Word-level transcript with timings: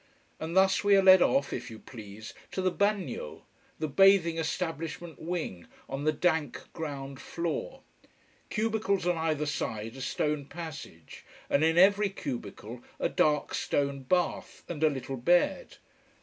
And 0.39 0.55
thus 0.57 0.83
we 0.83 0.95
are 0.95 1.03
led 1.03 1.21
off, 1.21 1.53
if 1.53 1.69
you 1.69 1.77
please, 1.77 2.33
to 2.53 2.63
the 2.63 2.71
"bagnio": 2.71 3.43
the 3.77 3.87
bathing 3.87 4.39
establishment 4.39 5.19
wing, 5.21 5.67
on 5.87 6.05
the 6.05 6.11
dank 6.11 6.59
ground 6.73 7.19
floor. 7.21 7.81
Cubicles 8.49 9.05
on 9.05 9.15
either 9.19 9.45
side 9.45 9.95
a 9.95 10.01
stone 10.01 10.45
passage, 10.45 11.23
and 11.51 11.63
in 11.63 11.77
every 11.77 12.09
cubicle 12.09 12.81
a 12.99 13.09
dark 13.09 13.53
stone 13.53 14.01
bath, 14.01 14.63
and 14.67 14.83
a 14.83 14.89
little 14.89 15.17
bed. 15.17 15.75